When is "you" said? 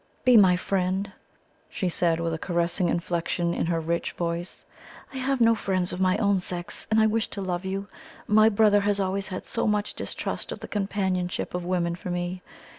7.65-7.87